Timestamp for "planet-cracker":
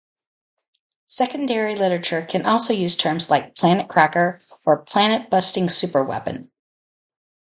3.55-4.41